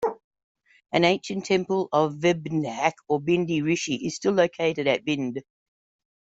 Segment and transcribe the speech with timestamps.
[0.91, 5.43] An ancient temple of Vibhandak or Bhindi Rishi is still located at Bhind.